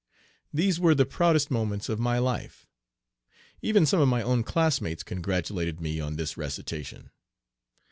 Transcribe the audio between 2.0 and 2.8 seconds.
life.